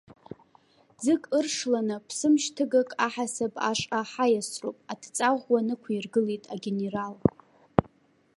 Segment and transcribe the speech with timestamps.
[1.03, 7.15] Ӡык ыршланы, ԥсымшьҭыгак аҳасаб ашҟа ҳаиасроуп, адҵа ӷәӷәа нықәиргылеит агенерал.